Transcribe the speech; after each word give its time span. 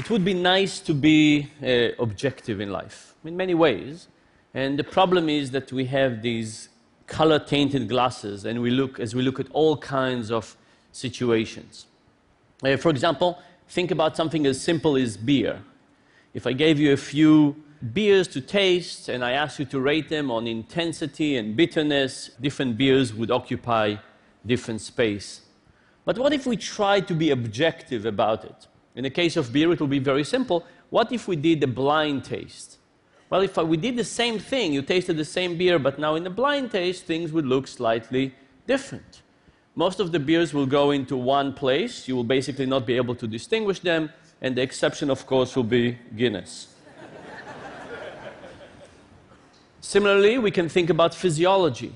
It 0.00 0.08
would 0.08 0.24
be 0.24 0.32
nice 0.32 0.80
to 0.80 0.94
be 0.94 1.50
uh, 1.62 2.02
objective 2.02 2.58
in 2.58 2.72
life 2.72 3.14
in 3.22 3.36
many 3.36 3.52
ways. 3.52 4.08
And 4.54 4.78
the 4.78 4.88
problem 4.98 5.28
is 5.28 5.50
that 5.50 5.70
we 5.72 5.84
have 5.96 6.22
these 6.22 6.70
color 7.06 7.38
tainted 7.38 7.86
glasses 7.86 8.46
and 8.46 8.62
we 8.62 8.70
look 8.70 8.98
as 8.98 9.14
we 9.14 9.20
look 9.20 9.38
at 9.38 9.48
all 9.52 9.76
kinds 9.76 10.30
of 10.30 10.56
situations. 10.90 11.84
Uh, 12.64 12.78
for 12.78 12.88
example, 12.88 13.42
think 13.68 13.90
about 13.90 14.16
something 14.16 14.46
as 14.46 14.58
simple 14.58 14.96
as 14.96 15.18
beer. 15.18 15.60
If 16.32 16.46
I 16.46 16.54
gave 16.54 16.80
you 16.80 16.94
a 16.94 17.02
few 17.14 17.62
beers 17.92 18.26
to 18.28 18.40
taste 18.40 19.10
and 19.10 19.22
I 19.22 19.32
asked 19.32 19.58
you 19.58 19.66
to 19.66 19.80
rate 19.80 20.08
them 20.08 20.30
on 20.30 20.46
intensity 20.46 21.36
and 21.36 21.54
bitterness, 21.54 22.30
different 22.40 22.78
beers 22.78 23.12
would 23.12 23.30
occupy 23.30 23.96
different 24.46 24.80
space. 24.80 25.42
But 26.06 26.16
what 26.16 26.32
if 26.32 26.46
we 26.46 26.56
try 26.56 27.00
to 27.00 27.14
be 27.14 27.28
objective 27.32 28.06
about 28.06 28.46
it? 28.46 28.66
In 28.94 29.04
the 29.04 29.10
case 29.10 29.36
of 29.36 29.52
beer, 29.52 29.72
it 29.72 29.80
will 29.80 29.86
be 29.86 29.98
very 29.98 30.24
simple. 30.24 30.66
What 30.90 31.12
if 31.12 31.28
we 31.28 31.36
did 31.36 31.62
a 31.62 31.66
blind 31.66 32.24
taste? 32.24 32.78
Well, 33.28 33.42
if 33.42 33.56
we 33.56 33.76
did 33.76 33.96
the 33.96 34.04
same 34.04 34.40
thing, 34.40 34.72
you 34.72 34.82
tasted 34.82 35.16
the 35.16 35.24
same 35.24 35.56
beer, 35.56 35.78
but 35.78 35.98
now 35.98 36.16
in 36.16 36.24
the 36.24 36.30
blind 36.30 36.72
taste, 36.72 37.04
things 37.04 37.30
would 37.30 37.46
look 37.46 37.68
slightly 37.68 38.34
different. 38.66 39.22
Most 39.76 40.00
of 40.00 40.10
the 40.10 40.18
beers 40.18 40.52
will 40.52 40.66
go 40.66 40.90
into 40.90 41.16
one 41.16 41.52
place. 41.52 42.08
You 42.08 42.16
will 42.16 42.24
basically 42.24 42.66
not 42.66 42.86
be 42.86 42.96
able 42.96 43.14
to 43.14 43.28
distinguish 43.28 43.78
them, 43.78 44.10
and 44.42 44.56
the 44.56 44.62
exception, 44.62 45.10
of 45.10 45.26
course, 45.26 45.54
will 45.54 45.62
be 45.62 45.96
Guinness. 46.16 46.74
Similarly, 49.80 50.38
we 50.38 50.50
can 50.50 50.68
think 50.68 50.90
about 50.90 51.14
physiology. 51.14 51.92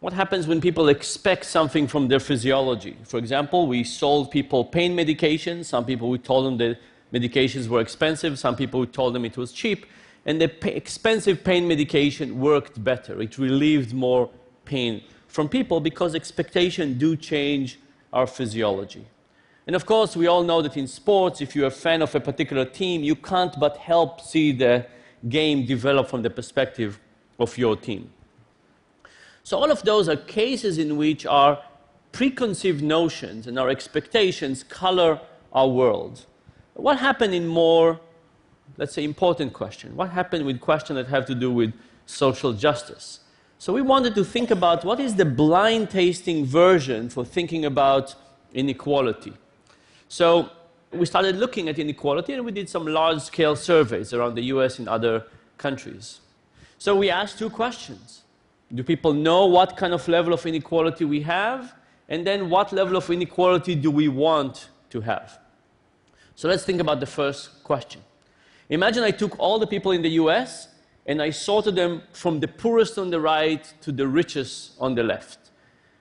What 0.00 0.14
happens 0.14 0.46
when 0.46 0.62
people 0.62 0.88
expect 0.88 1.44
something 1.44 1.86
from 1.86 2.08
their 2.08 2.20
physiology? 2.20 2.96
For 3.04 3.18
example, 3.18 3.66
we 3.66 3.84
sold 3.84 4.30
people 4.30 4.64
pain 4.64 4.96
medications. 4.96 5.66
Some 5.66 5.84
people, 5.84 6.08
we 6.08 6.16
told 6.16 6.46
them 6.46 6.56
the 6.56 6.78
medications 7.12 7.68
were 7.68 7.82
expensive. 7.82 8.38
Some 8.38 8.56
people, 8.56 8.80
we 8.80 8.86
told 8.86 9.14
them 9.14 9.26
it 9.26 9.36
was 9.36 9.52
cheap. 9.52 9.84
And 10.24 10.40
the 10.40 10.50
expensive 10.74 11.44
pain 11.44 11.68
medication 11.68 12.40
worked 12.40 12.82
better. 12.82 13.20
It 13.20 13.36
relieved 13.36 13.92
more 13.92 14.30
pain 14.64 15.02
from 15.28 15.50
people 15.50 15.80
because 15.80 16.14
expectations 16.14 16.98
do 16.98 17.14
change 17.14 17.78
our 18.10 18.26
physiology. 18.26 19.06
And 19.66 19.76
of 19.76 19.84
course, 19.84 20.16
we 20.16 20.26
all 20.26 20.42
know 20.42 20.62
that 20.62 20.78
in 20.78 20.86
sports, 20.86 21.42
if 21.42 21.54
you're 21.54 21.66
a 21.66 21.70
fan 21.70 22.00
of 22.00 22.14
a 22.14 22.20
particular 22.20 22.64
team, 22.64 23.04
you 23.04 23.16
can't 23.16 23.54
but 23.60 23.76
help 23.76 24.22
see 24.22 24.52
the 24.52 24.86
game 25.28 25.66
develop 25.66 26.08
from 26.08 26.22
the 26.22 26.30
perspective 26.30 26.98
of 27.38 27.58
your 27.58 27.76
team. 27.76 28.10
So, 29.50 29.58
all 29.58 29.72
of 29.72 29.82
those 29.82 30.08
are 30.08 30.14
cases 30.14 30.78
in 30.78 30.96
which 30.96 31.26
our 31.26 31.60
preconceived 32.12 32.84
notions 32.84 33.48
and 33.48 33.58
our 33.58 33.68
expectations 33.68 34.62
color 34.62 35.20
our 35.52 35.66
world. 35.66 36.24
What 36.74 37.00
happened 37.00 37.34
in 37.34 37.48
more, 37.48 37.98
let's 38.76 38.94
say, 38.94 39.02
important 39.02 39.52
questions? 39.52 39.96
What 39.96 40.10
happened 40.10 40.46
with 40.46 40.60
questions 40.60 40.98
that 40.98 41.08
have 41.08 41.26
to 41.26 41.34
do 41.34 41.50
with 41.50 41.74
social 42.06 42.52
justice? 42.52 43.18
So, 43.58 43.72
we 43.72 43.82
wanted 43.82 44.14
to 44.14 44.24
think 44.24 44.52
about 44.52 44.84
what 44.84 45.00
is 45.00 45.16
the 45.16 45.24
blind 45.24 45.90
tasting 45.90 46.46
version 46.46 47.08
for 47.08 47.24
thinking 47.24 47.64
about 47.64 48.14
inequality. 48.54 49.32
So, 50.06 50.48
we 50.92 51.06
started 51.06 51.34
looking 51.34 51.68
at 51.68 51.76
inequality 51.76 52.34
and 52.34 52.44
we 52.44 52.52
did 52.52 52.68
some 52.68 52.86
large 52.86 53.20
scale 53.22 53.56
surveys 53.56 54.14
around 54.14 54.36
the 54.36 54.44
US 54.54 54.78
and 54.78 54.88
other 54.88 55.24
countries. 55.58 56.20
So, 56.78 56.94
we 56.94 57.10
asked 57.10 57.36
two 57.40 57.50
questions 57.50 58.22
do 58.72 58.82
people 58.82 59.12
know 59.12 59.46
what 59.46 59.76
kind 59.76 59.92
of 59.92 60.06
level 60.08 60.32
of 60.32 60.46
inequality 60.46 61.04
we 61.04 61.22
have? 61.22 61.74
And 62.08 62.26
then 62.26 62.50
what 62.50 62.72
level 62.72 62.96
of 62.96 63.10
inequality 63.10 63.74
do 63.74 63.90
we 63.90 64.08
want 64.08 64.68
to 64.90 65.00
have? 65.00 65.38
So 66.34 66.48
let's 66.48 66.64
think 66.64 66.80
about 66.80 67.00
the 67.00 67.06
first 67.06 67.62
question. 67.64 68.02
Imagine 68.68 69.02
I 69.02 69.10
took 69.10 69.38
all 69.38 69.58
the 69.58 69.66
people 69.66 69.92
in 69.92 70.02
the 70.02 70.10
US 70.10 70.68
and 71.06 71.20
I 71.20 71.30
sorted 71.30 71.74
them 71.74 72.02
from 72.12 72.40
the 72.40 72.48
poorest 72.48 72.98
on 72.98 73.10
the 73.10 73.20
right 73.20 73.62
to 73.82 73.92
the 73.92 74.06
richest 74.06 74.72
on 74.78 74.94
the 74.94 75.02
left. 75.02 75.38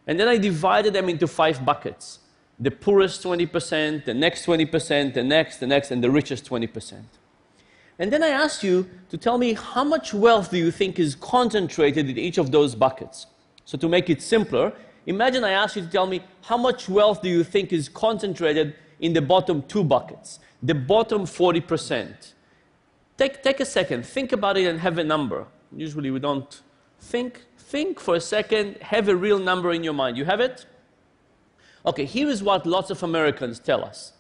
And 0.06 0.20
then 0.20 0.28
I 0.28 0.38
divided 0.38 0.94
them 0.94 1.10
into 1.10 1.28
five 1.28 1.66
buckets 1.66 2.20
the 2.60 2.72
poorest 2.72 3.24
20%, 3.24 4.04
the 4.04 4.14
next 4.14 4.46
20%, 4.46 5.14
the 5.14 5.24
next, 5.24 5.58
the 5.60 5.68
next, 5.68 5.92
and 5.92 6.04
the 6.04 6.12
richest 6.12 6.46
20%. 6.50 7.04
And 8.00 8.12
then 8.12 8.24
I 8.24 8.30
asked 8.30 8.64
you 8.64 8.90
to 9.10 9.18
tell 9.18 9.38
me 9.38 9.54
how 9.54 9.84
much 9.84 10.14
wealth 10.14 10.50
do 10.50 10.58
you 10.58 10.72
think 10.72 10.98
is 10.98 11.16
concentrated 11.16 12.10
in 12.10 12.18
each 12.18 12.38
of 12.38 12.52
those 12.52 12.74
buckets? 12.74 13.28
So 13.66 13.78
to 13.78 13.90
make 13.90 14.10
it 14.10 14.22
simpler, 14.22 14.74
imagine 15.06 15.44
I 15.44 15.52
asked 15.52 15.76
you 15.76 15.82
to 15.84 15.90
tell 15.90 16.08
me 16.08 16.22
how 16.42 16.58
much 16.58 16.88
wealth 16.88 17.22
do 17.22 17.30
you 17.30 17.44
think 17.44 17.74
is 17.74 17.90
concentrated 17.90 18.74
in 19.02 19.12
the 19.14 19.22
bottom 19.22 19.62
two 19.64 19.84
buckets, 19.84 20.40
the 20.64 20.74
bottom 20.74 21.24
40%. 21.24 22.34
Take, 23.18 23.44
take 23.44 23.60
a 23.60 23.66
second, 23.66 24.06
think 24.06 24.32
about 24.32 24.58
it 24.58 24.66
and 24.66 24.80
have 24.80 24.98
a 24.98 25.04
number. 25.04 25.46
Usually 25.76 26.10
we 26.10 26.20
don't 26.20 26.62
think. 27.00 27.46
Think 27.58 28.00
for 28.00 28.16
a 28.16 28.22
second, 28.22 28.78
have 28.82 29.10
a 29.10 29.16
real 29.16 29.38
number 29.38 29.72
in 29.74 29.84
your 29.84 29.94
mind. 29.94 30.18
You 30.18 30.26
have 30.26 30.40
it? 30.40 30.66
Okay, 31.86 32.06
here 32.06 32.30
is 32.30 32.42
what 32.42 32.66
lots 32.66 32.90
of 32.90 33.04
Americans 33.04 33.60
tell 33.60 33.84
us. 33.84 34.14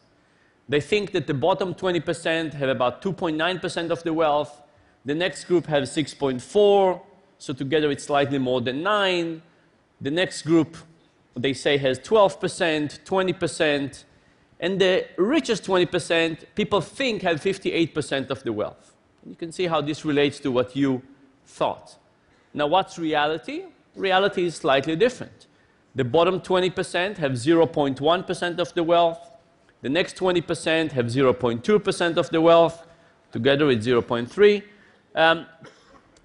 They 0.69 0.79
think 0.79 1.11
that 1.13 1.25
the 1.25 1.33
bottom 1.33 1.73
20% 1.73 2.53
have 2.53 2.69
about 2.69 3.01
2.9% 3.01 3.89
of 3.89 4.03
the 4.03 4.13
wealth. 4.13 4.61
The 5.03 5.15
next 5.15 5.45
group 5.45 5.65
has 5.65 5.89
6.4, 5.89 7.01
so 7.39 7.53
together 7.53 7.89
it's 7.89 8.03
slightly 8.03 8.37
more 8.37 8.61
than 8.61 8.83
9. 8.83 9.41
The 9.99 10.11
next 10.11 10.43
group, 10.43 10.77
they 11.35 11.53
say, 11.53 11.77
has 11.77 11.97
12%, 11.99 13.03
20%. 13.03 14.03
And 14.59 14.79
the 14.79 15.07
richest 15.17 15.63
20%, 15.63 16.43
people 16.53 16.81
think 16.81 17.23
have 17.23 17.41
58% 17.41 18.29
of 18.29 18.43
the 18.43 18.53
wealth. 18.53 18.93
You 19.25 19.35
can 19.35 19.51
see 19.51 19.65
how 19.65 19.81
this 19.81 20.05
relates 20.05 20.39
to 20.41 20.51
what 20.51 20.75
you 20.75 21.01
thought. 21.45 21.97
Now, 22.53 22.67
what's 22.67 22.99
reality? 22.99 23.63
Reality 23.95 24.45
is 24.45 24.55
slightly 24.55 24.95
different. 24.95 25.47
The 25.95 26.03
bottom 26.03 26.39
20% 26.39 27.17
have 27.17 27.31
0.1% 27.31 28.59
of 28.59 28.73
the 28.75 28.83
wealth. 28.83 29.31
The 29.81 29.89
next 29.89 30.17
20% 30.17 30.91
have 30.91 31.05
0.2% 31.05 32.17
of 32.17 32.29
the 32.29 32.41
wealth. 32.41 32.85
Together 33.31 33.67
with 33.67 33.85
0.3. 33.85 34.63
Um, 35.15 35.45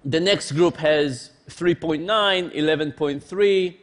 the 0.03 0.19
next 0.19 0.51
group 0.53 0.77
has 0.77 1.31
3.9, 1.49 2.05
11.3, 2.53 3.75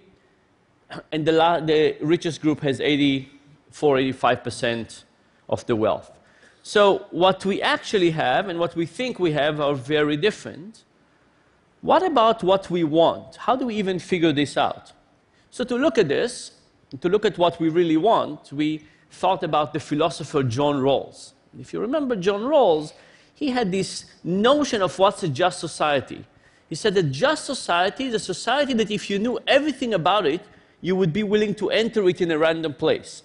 and 1.13 1.27
the, 1.27 1.33
the 1.65 1.97
richest 2.05 2.41
group 2.41 2.61
has 2.61 2.81
84, 2.81 3.97
85% 3.97 5.05
of 5.49 5.65
the 5.67 5.77
wealth. 5.77 6.11
So 6.63 7.07
what 7.11 7.45
we 7.45 7.61
actually 7.63 8.11
have 8.13 8.49
and 8.49 8.59
what 8.59 8.77
we 8.77 8.87
think 8.87 9.19
we 9.19 9.33
have 9.33 9.61
are 9.61 9.75
very 9.75 10.17
different. 10.17 10.85
What 11.81 12.05
about 12.05 12.45
what 12.45 12.71
we 12.71 12.85
want? 12.85 13.37
How 13.37 13.57
do 13.57 13.67
we 13.67 13.75
even 13.77 13.99
figure 13.99 14.33
this 14.33 14.57
out? 14.57 14.93
So 15.51 15.65
to 15.65 15.77
look 15.77 15.99
at 15.99 16.09
this, 16.09 16.53
to 17.01 17.09
look 17.09 17.25
at 17.25 17.39
what 17.39 17.59
we 17.59 17.69
really 17.69 17.97
want, 17.97 18.53
we 18.53 18.85
thought 19.13 19.43
about 19.45 19.73
the 19.73 19.81
philosopher 19.81 20.43
John 20.43 20.77
Rawls. 20.77 21.33
If 21.59 21.73
you 21.73 21.81
remember 21.81 22.17
John 22.17 22.41
Rawls, 22.41 22.93
he 23.35 23.51
had 23.51 23.71
this 23.71 24.07
notion 24.25 24.83
of 24.83 24.99
what's 24.99 25.23
a 25.23 25.29
just 25.29 25.61
society. 25.61 26.25
He 26.69 26.75
said 26.75 26.95
that 26.95 27.11
just 27.13 27.45
society 27.45 28.07
is 28.07 28.15
a 28.15 28.19
society 28.19 28.73
that 28.75 28.91
if 28.91 29.11
you 29.11 29.19
knew 29.19 29.39
everything 29.47 29.95
about 29.95 30.27
it, 30.27 30.41
you 30.81 30.97
would 30.97 31.13
be 31.13 31.23
willing 31.23 31.55
to 31.57 31.71
enter 31.71 32.09
it 32.09 32.21
in 32.21 32.31
a 32.31 32.39
random 32.39 32.75
place. 32.75 33.23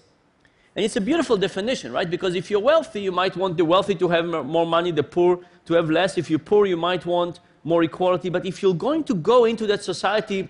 And 0.75 0.85
it's 0.85 0.95
a 0.95 1.01
beautiful 1.01 1.37
definition, 1.37 1.91
right? 1.91 2.09
Because 2.09 2.35
if 2.35 2.51
you're 2.51 2.59
wealthy, 2.59 3.01
you 3.01 3.11
might 3.11 3.35
want 3.35 3.57
the 3.57 3.65
wealthy 3.65 3.95
to 3.95 4.09
have 4.09 4.25
more 4.25 4.65
money, 4.65 4.91
the 4.91 5.03
poor 5.03 5.39
to 5.65 5.73
have 5.73 5.89
less. 5.89 6.17
If 6.17 6.29
you're 6.29 6.37
poor, 6.37 6.65
you 6.65 6.77
might 6.77 7.05
want 7.05 7.39
more 7.63 7.83
equality. 7.83 8.29
But 8.29 8.45
if 8.45 8.61
you're 8.61 8.75
going 8.75 9.03
to 9.05 9.15
go 9.15 9.45
into 9.45 9.65
that 9.67 9.83
society 9.83 10.49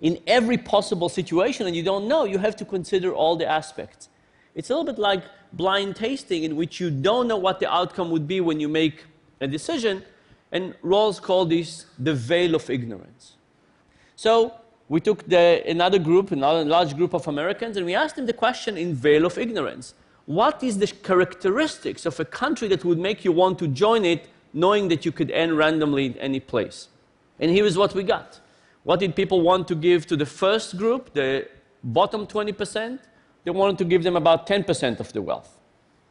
in 0.00 0.18
every 0.26 0.58
possible 0.58 1.08
situation 1.08 1.66
and 1.66 1.74
you 1.74 1.82
don't 1.82 2.06
know, 2.08 2.24
you 2.24 2.38
have 2.38 2.56
to 2.56 2.64
consider 2.64 3.14
all 3.14 3.36
the 3.36 3.46
aspects. 3.46 4.08
It's 4.54 4.70
a 4.70 4.74
little 4.74 4.92
bit 4.92 4.98
like 4.98 5.22
blind 5.52 5.96
tasting, 5.96 6.44
in 6.44 6.56
which 6.56 6.80
you 6.80 6.90
don't 6.90 7.28
know 7.28 7.36
what 7.36 7.60
the 7.60 7.72
outcome 7.72 8.10
would 8.10 8.26
be 8.26 8.40
when 8.40 8.60
you 8.60 8.68
make 8.68 9.04
a 9.40 9.46
decision. 9.46 10.02
And 10.52 10.74
Rawls 10.82 11.20
called 11.20 11.50
this 11.50 11.86
the 11.98 12.14
veil 12.14 12.54
of 12.54 12.68
ignorance. 12.68 13.36
So 14.16 14.54
we 14.88 15.00
took 15.00 15.26
the, 15.28 15.62
another 15.66 15.98
group, 15.98 16.32
another 16.32 16.64
large 16.64 16.96
group 16.96 17.14
of 17.14 17.28
Americans, 17.28 17.76
and 17.76 17.86
we 17.86 17.94
asked 17.94 18.16
them 18.16 18.26
the 18.26 18.32
question 18.32 18.76
in 18.76 18.94
veil 18.94 19.24
of 19.24 19.38
ignorance. 19.38 19.94
What 20.26 20.62
is 20.62 20.78
the 20.78 20.88
characteristics 20.88 22.06
of 22.06 22.18
a 22.20 22.24
country 22.24 22.68
that 22.68 22.84
would 22.84 22.98
make 22.98 23.24
you 23.24 23.32
want 23.32 23.58
to 23.60 23.68
join 23.68 24.04
it, 24.04 24.28
knowing 24.52 24.88
that 24.88 25.04
you 25.04 25.12
could 25.12 25.30
end 25.30 25.56
randomly 25.56 26.06
in 26.06 26.16
any 26.18 26.40
place? 26.40 26.88
And 27.38 27.50
here 27.50 27.64
is 27.64 27.78
what 27.78 27.94
we 27.94 28.02
got. 28.02 28.40
What 28.82 29.00
did 29.00 29.14
people 29.14 29.42
want 29.42 29.68
to 29.68 29.74
give 29.74 30.06
to 30.08 30.16
the 30.16 30.26
first 30.26 30.76
group, 30.76 31.12
the 31.14 31.48
bottom 31.84 32.26
20%? 32.26 32.98
They 33.44 33.50
wanted 33.50 33.78
to 33.78 33.84
give 33.84 34.02
them 34.02 34.16
about 34.16 34.46
10% 34.46 35.00
of 35.00 35.12
the 35.12 35.22
wealth. 35.22 35.58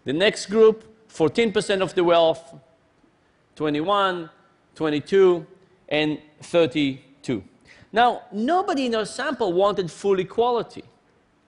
The 0.05 0.13
next 0.13 0.47
group, 0.47 0.83
14% 1.09 1.81
of 1.81 1.93
the 1.95 2.03
wealth, 2.03 2.55
21, 3.55 4.29
22, 4.75 5.45
and 5.89 6.19
32. 6.41 7.43
Now, 7.91 8.21
nobody 8.31 8.85
in 8.85 8.95
our 8.95 9.05
sample 9.05 9.53
wanted 9.53 9.91
full 9.91 10.19
equality, 10.19 10.83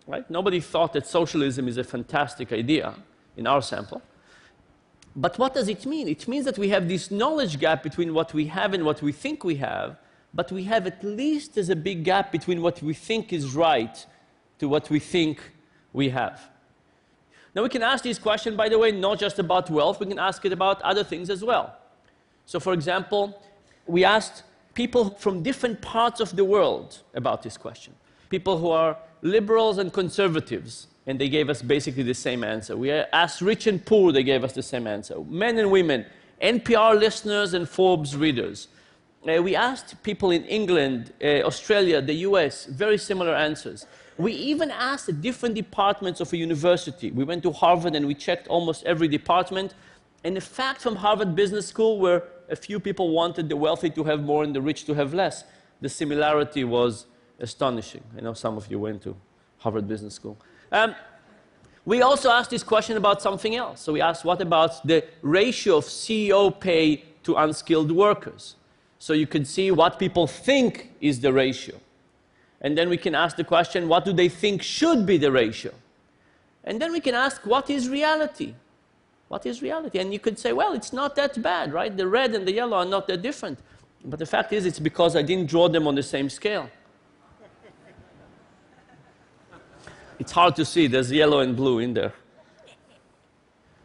right? 0.07 0.29
Nobody 0.29 0.59
thought 0.59 0.93
that 0.93 1.07
socialism 1.07 1.67
is 1.67 1.77
a 1.77 1.83
fantastic 1.83 2.51
idea 2.51 2.95
in 3.37 3.47
our 3.47 3.61
sample. 3.61 4.01
But 5.15 5.37
what 5.37 5.53
does 5.53 5.67
it 5.67 5.85
mean? 5.85 6.07
It 6.07 6.27
means 6.27 6.45
that 6.45 6.57
we 6.57 6.69
have 6.69 6.87
this 6.87 7.11
knowledge 7.11 7.59
gap 7.59 7.83
between 7.83 8.13
what 8.13 8.33
we 8.33 8.47
have 8.47 8.73
and 8.73 8.85
what 8.85 9.01
we 9.01 9.11
think 9.11 9.43
we 9.43 9.55
have, 9.55 9.97
but 10.33 10.51
we 10.51 10.63
have 10.63 10.87
at 10.87 11.03
least 11.03 11.57
as 11.57 11.69
a 11.69 11.75
big 11.75 12.03
gap 12.03 12.31
between 12.31 12.61
what 12.61 12.81
we 12.81 12.93
think 12.93 13.33
is 13.33 13.53
right 13.53 14.05
to 14.59 14.69
what 14.69 14.89
we 14.89 14.99
think 14.99 15.41
we 15.93 16.09
have. 16.09 16.49
Now, 17.53 17.63
we 17.63 17.69
can 17.69 17.83
ask 17.83 18.03
this 18.03 18.17
question, 18.17 18.55
by 18.55 18.69
the 18.69 18.77
way, 18.77 18.91
not 18.91 19.19
just 19.19 19.39
about 19.39 19.69
wealth, 19.69 19.99
we 19.99 20.05
can 20.05 20.19
ask 20.19 20.45
it 20.45 20.53
about 20.53 20.81
other 20.81 21.03
things 21.03 21.29
as 21.29 21.43
well. 21.43 21.75
So, 22.45 22.59
for 22.59 22.73
example, 22.73 23.41
we 23.87 24.05
asked 24.05 24.43
people 24.73 25.11
from 25.11 25.43
different 25.43 25.81
parts 25.81 26.21
of 26.21 26.35
the 26.35 26.45
world 26.45 26.99
about 27.13 27.43
this 27.43 27.57
question. 27.57 27.93
People 28.29 28.57
who 28.57 28.69
are 28.69 28.97
liberals 29.21 29.77
and 29.77 29.91
conservatives, 29.91 30.87
and 31.05 31.19
they 31.19 31.27
gave 31.27 31.49
us 31.49 31.61
basically 31.61 32.03
the 32.03 32.13
same 32.13 32.43
answer. 32.43 32.77
We 32.77 32.91
asked 32.91 33.41
rich 33.41 33.67
and 33.67 33.85
poor, 33.85 34.11
they 34.11 34.23
gave 34.23 34.43
us 34.43 34.53
the 34.53 34.63
same 34.63 34.87
answer. 34.87 35.19
Men 35.27 35.57
and 35.57 35.71
women, 35.71 36.05
NPR 36.41 36.97
listeners 36.97 37.53
and 37.53 37.67
Forbes 37.67 38.15
readers. 38.15 38.69
Uh, 39.27 39.41
we 39.41 39.55
asked 39.55 40.01
people 40.03 40.31
in 40.31 40.43
England, 40.45 41.13
uh, 41.23 41.41
Australia, 41.43 42.01
the 42.01 42.13
US, 42.29 42.65
very 42.65 42.97
similar 42.97 43.35
answers. 43.35 43.85
We 44.17 44.33
even 44.33 44.71
asked 44.71 45.05
the 45.05 45.13
different 45.13 45.55
departments 45.55 46.19
of 46.19 46.31
a 46.33 46.37
university. 46.37 47.11
We 47.11 47.23
went 47.23 47.43
to 47.43 47.51
Harvard 47.51 47.95
and 47.95 48.05
we 48.05 48.13
checked 48.13 48.47
almost 48.47 48.83
every 48.85 49.07
department. 49.07 49.73
And 50.23 50.35
the 50.35 50.41
fact 50.41 50.81
from 50.81 50.97
Harvard 50.97 51.35
Business 51.35 51.67
School, 51.67 51.99
where 51.99 52.23
a 52.49 52.55
few 52.55 52.79
people 52.79 53.09
wanted 53.09 53.49
the 53.49 53.55
wealthy 53.55 53.89
to 53.91 54.03
have 54.03 54.21
more 54.21 54.43
and 54.43 54.53
the 54.55 54.61
rich 54.61 54.85
to 54.85 54.93
have 54.93 55.13
less, 55.13 55.43
the 55.79 55.89
similarity 55.89 56.63
was 56.63 57.05
astonishing. 57.39 58.03
I 58.17 58.21
know 58.21 58.33
some 58.33 58.57
of 58.57 58.69
you 58.69 58.79
went 58.79 59.01
to 59.03 59.15
Harvard 59.57 59.87
Business 59.87 60.13
School. 60.13 60.37
Um, 60.71 60.95
we 61.85 62.01
also 62.03 62.29
asked 62.29 62.51
this 62.51 62.63
question 62.63 62.97
about 62.97 63.21
something 63.21 63.55
else. 63.55 63.81
So 63.81 63.93
we 63.93 64.01
asked, 64.01 64.23
what 64.23 64.41
about 64.41 64.85
the 64.85 65.03
ratio 65.21 65.77
of 65.77 65.85
CEO 65.85 66.57
pay 66.59 67.03
to 67.23 67.35
unskilled 67.35 67.91
workers? 67.91 68.55
So 68.99 69.13
you 69.13 69.25
can 69.25 69.45
see 69.45 69.71
what 69.71 69.97
people 69.97 70.27
think 70.27 70.91
is 71.01 71.21
the 71.21 71.33
ratio. 71.33 71.75
And 72.61 72.77
then 72.77 72.89
we 72.89 72.97
can 72.97 73.15
ask 73.15 73.35
the 73.35 73.43
question, 73.43 73.87
what 73.87 74.05
do 74.05 74.13
they 74.13 74.29
think 74.29 74.61
should 74.61 75.05
be 75.05 75.17
the 75.17 75.31
ratio? 75.31 75.73
And 76.63 76.79
then 76.79 76.91
we 76.91 76.99
can 76.99 77.15
ask, 77.15 77.45
what 77.45 77.69
is 77.69 77.89
reality? 77.89 78.53
What 79.27 79.45
is 79.45 79.61
reality? 79.61 79.97
And 79.97 80.13
you 80.13 80.19
could 80.19 80.37
say, 80.37 80.53
well, 80.53 80.73
it's 80.73 80.93
not 80.93 81.15
that 81.15 81.41
bad, 81.41 81.73
right? 81.73 81.95
The 81.95 82.07
red 82.07 82.35
and 82.35 82.47
the 82.47 82.51
yellow 82.53 82.77
are 82.77 82.85
not 82.85 83.07
that 83.07 83.21
different. 83.23 83.57
But 84.05 84.19
the 84.19 84.25
fact 84.25 84.53
is, 84.53 84.65
it's 84.65 84.79
because 84.79 85.15
I 85.15 85.23
didn't 85.23 85.47
draw 85.47 85.67
them 85.69 85.87
on 85.87 85.95
the 85.95 86.03
same 86.03 86.29
scale. 86.29 86.69
it's 90.19 90.31
hard 90.31 90.55
to 90.55 90.65
see, 90.65 90.85
there's 90.85 91.11
yellow 91.11 91.39
and 91.39 91.55
blue 91.55 91.79
in 91.79 91.95
there. 91.95 92.13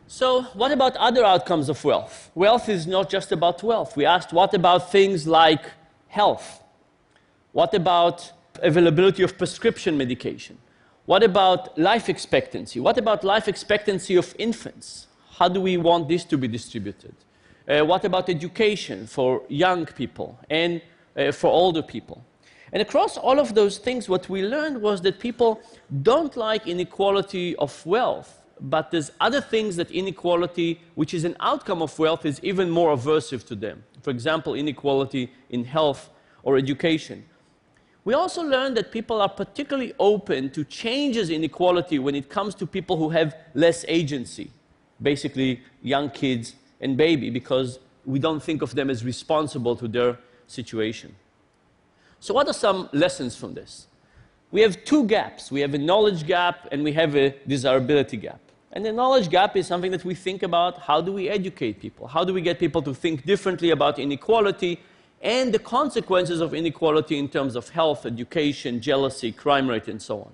So, 0.07 0.43
what 0.55 0.71
about 0.71 0.95
other 0.97 1.25
outcomes 1.25 1.69
of 1.69 1.83
wealth? 1.83 2.31
Wealth 2.35 2.69
is 2.69 2.87
not 2.87 3.09
just 3.09 3.33
about 3.33 3.63
wealth. 3.63 3.97
We 3.97 4.05
asked, 4.05 4.33
what 4.33 4.53
about 4.55 4.93
things 4.93 5.27
like 5.27 5.65
health? 6.09 6.63
What 7.53 7.75
about 7.75 8.33
availability 8.63 9.23
of 9.23 9.37
prescription 9.39 9.97
medication? 9.97 10.59
What 11.07 11.23
about 11.23 11.79
life 11.79 12.09
expectancy? 12.09 12.81
What 12.81 12.99
about 12.99 13.23
life 13.23 13.49
expectancy 13.49 14.17
of 14.17 14.35
infants? 14.39 15.07
How 15.39 15.49
do 15.49 15.61
we 15.61 15.77
want 15.77 16.09
this 16.09 16.25
to 16.25 16.39
be 16.39 16.49
distributed? 16.49 17.15
Uh, 17.69 17.85
what 17.85 18.05
about 18.05 18.29
education 18.29 19.07
for 19.07 19.43
young 19.49 19.87
people 19.87 20.39
and 20.51 20.81
uh, 21.17 21.33
for 21.33 21.49
older 21.49 21.83
people? 21.83 22.25
And 22.73 22.83
across 22.83 23.17
all 23.17 23.39
of 23.39 23.55
those 23.55 23.79
things, 23.79 24.09
what 24.09 24.29
we 24.29 24.43
learned 24.43 24.83
was 24.83 25.01
that 25.03 25.21
people 25.21 25.61
don't 26.03 26.37
like 26.37 26.67
inequality 26.67 27.55
of 27.57 27.87
wealth, 27.87 28.43
but 28.61 28.91
there's 28.91 29.13
other 29.21 29.41
things 29.41 29.77
that 29.77 29.91
inequality, 29.91 30.81
which 30.95 31.15
is 31.15 31.25
an 31.25 31.37
outcome 31.41 31.83
of 31.83 31.97
wealth, 31.99 32.27
is 32.27 32.41
even 32.43 32.69
more 32.71 32.97
aversive 32.97 33.47
to 33.47 33.55
them. 33.55 33.85
For 34.03 34.11
example, 34.11 34.55
inequality 34.55 35.33
in 35.51 35.65
health 35.65 36.11
or 36.43 36.57
education. 36.57 37.25
We 38.07 38.15
also 38.15 38.45
learned 38.45 38.77
that 38.77 38.93
people 38.93 39.21
are 39.21 39.29
particularly 39.29 39.93
open 39.99 40.51
to 40.51 40.63
changes 40.63 41.29
in 41.29 41.43
equality 41.43 41.99
when 41.99 42.15
it 42.15 42.29
comes 42.31 42.55
to 42.55 42.65
people 42.65 42.97
who 42.97 43.09
have 43.09 43.35
less 43.53 43.85
agency, 43.89 44.53
basically 45.03 45.61
young 45.83 46.11
kids 46.11 46.55
and 46.81 46.97
baby, 46.97 47.31
because 47.31 47.81
we 48.05 48.21
don't 48.21 48.41
think 48.41 48.63
of 48.63 48.77
them 48.77 48.91
as 48.91 49.05
responsible 49.05 49.75
to 49.75 49.89
their 49.89 50.19
situation. 50.47 51.17
So 52.21 52.33
what 52.33 52.47
are 52.47 52.53
some 52.53 52.89
lessons 52.93 53.35
from 53.35 53.55
this? 53.55 53.89
We 54.53 54.61
have 54.61 54.85
two 54.85 55.05
gaps. 55.09 55.51
We 55.51 55.61
have 55.63 55.75
a 55.75 55.79
knowledge 55.79 56.29
gap 56.29 56.69
and 56.71 56.85
we 56.85 56.93
have 56.93 57.17
a 57.17 57.35
desirability 57.49 58.19
gap. 58.19 58.39
And 58.71 58.85
the 58.85 58.93
knowledge 58.93 59.31
gap 59.31 59.57
is 59.57 59.67
something 59.67 59.91
that 59.91 60.05
we 60.05 60.15
think 60.15 60.45
about 60.45 60.79
how 60.79 61.01
do 61.01 61.13
we 61.13 61.29
educate 61.29 61.81
people? 61.81 62.07
How 62.07 62.23
do 62.23 62.33
we 62.33 62.41
get 62.41 62.61
people 62.61 62.83
to 62.83 62.95
think 62.95 63.27
differently 63.27 63.71
about 63.71 63.99
inequality 63.99 64.79
and 65.27 65.53
the 65.53 65.59
consequences 65.59 66.41
of 66.41 66.55
inequality 66.55 67.19
in 67.19 67.29
terms 67.29 67.57
of 67.57 67.71
health, 67.71 68.07
education, 68.07 68.81
jealousy, 68.81 69.33
crime 69.33 69.67
rate, 69.69 69.89
and 69.89 70.01
so 70.01 70.21
on. 70.21 70.31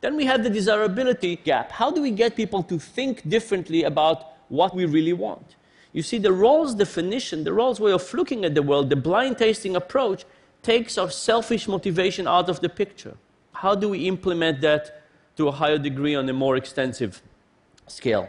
Then 0.00 0.14
we 0.14 0.26
have 0.26 0.44
the 0.44 0.50
desirability 0.50 1.34
gap. 1.42 1.72
How 1.72 1.90
do 1.90 2.00
we 2.00 2.12
get 2.12 2.36
people 2.36 2.62
to 2.62 2.78
think 2.78 3.28
differently 3.28 3.82
about 3.82 4.18
what 4.48 4.76
we 4.76 4.84
really 4.84 5.12
want? 5.12 5.56
You 5.92 6.02
see, 6.02 6.18
the 6.18 6.28
Rawls 6.28 6.78
definition, 6.78 7.42
the 7.42 7.50
Rawls 7.50 7.80
way 7.80 7.90
of 7.90 8.14
looking 8.14 8.44
at 8.44 8.54
the 8.54 8.62
world, 8.62 8.90
the 8.90 8.96
blind 8.96 9.38
tasting 9.38 9.74
approach, 9.74 10.24
takes 10.62 10.96
our 10.98 11.10
selfish 11.10 11.66
motivation 11.66 12.28
out 12.28 12.48
of 12.48 12.60
the 12.60 12.68
picture. 12.68 13.16
How 13.54 13.74
do 13.74 13.88
we 13.88 14.06
implement 14.06 14.60
that 14.60 15.02
to 15.36 15.48
a 15.48 15.52
higher 15.52 15.78
degree 15.78 16.14
on 16.14 16.28
a 16.28 16.32
more 16.32 16.56
extensive 16.56 17.22
scale? 17.88 18.28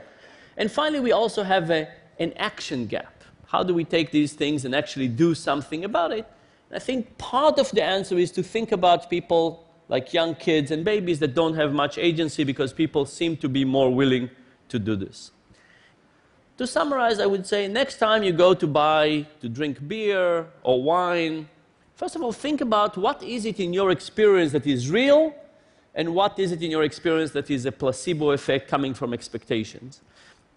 And 0.58 0.72
finally, 0.72 1.02
we 1.02 1.12
also 1.12 1.44
have 1.44 1.70
a, 1.70 1.88
an 2.18 2.34
action 2.38 2.88
gap. 2.88 3.17
How 3.48 3.64
do 3.64 3.74
we 3.74 3.84
take 3.84 4.12
these 4.12 4.34
things 4.34 4.66
and 4.66 4.76
actually 4.76 5.08
do 5.08 5.34
something 5.34 5.84
about 5.84 6.12
it? 6.12 6.26
I 6.72 6.80
think 6.80 7.18
part 7.18 7.60
of 7.60 7.72
the 7.72 7.82
answer 7.82 8.18
is 8.18 8.32
to 8.34 8.44
think 8.44 8.72
about 8.72 9.10
people 9.10 9.66
like 9.88 10.14
young 10.14 10.36
kids 10.36 10.70
and 10.70 10.84
babies 10.84 11.20
that 11.20 11.34
don't 11.34 11.56
have 11.56 11.74
much 11.74 11.98
agency 11.98 12.44
because 12.44 12.74
people 12.74 13.06
seem 13.06 13.38
to 13.38 13.48
be 13.48 13.64
more 13.64 13.94
willing 13.94 14.30
to 14.68 14.78
do 14.78 14.98
this. 14.98 15.32
To 16.58 16.68
summarize, 16.68 17.20
I 17.20 17.26
would 17.26 17.46
say 17.46 17.68
next 17.68 17.98
time 18.00 18.24
you 18.24 18.34
go 18.34 18.54
to 18.54 18.68
buy, 18.68 19.28
to 19.42 19.48
drink 19.48 19.88
beer 19.88 20.48
or 20.64 20.84
wine, 20.84 21.48
first 21.96 22.16
of 22.16 22.22
all, 22.22 22.34
think 22.34 22.60
about 22.60 22.98
what 22.98 23.24
is 23.24 23.46
it 23.46 23.60
in 23.60 23.74
your 23.74 23.92
experience 23.92 24.52
that 24.52 24.68
is 24.68 24.90
real 24.90 25.34
and 25.96 26.14
what 26.14 26.38
is 26.38 26.52
it 26.52 26.62
in 26.62 26.70
your 26.70 26.84
experience 26.84 27.32
that 27.32 27.50
is 27.50 27.66
a 27.66 27.72
placebo 27.72 28.32
effect 28.32 28.68
coming 28.68 28.94
from 28.94 29.14
expectations. 29.14 30.02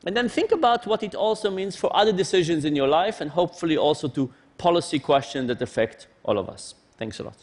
And 0.06 0.16
then 0.16 0.28
think 0.28 0.52
about 0.52 0.86
what 0.86 1.02
it 1.02 1.14
also 1.14 1.50
means 1.50 1.76
for 1.76 1.94
other 1.94 2.12
decisions 2.12 2.64
in 2.64 2.74
your 2.74 2.88
life 2.88 3.20
and 3.20 3.30
hopefully 3.30 3.76
also 3.76 4.08
to 4.08 4.32
policy 4.56 4.98
questions 4.98 5.48
that 5.48 5.60
affect 5.60 6.06
all 6.22 6.38
of 6.38 6.48
us. 6.48 6.74
Thanks 6.96 7.20
a 7.20 7.24
lot. 7.24 7.36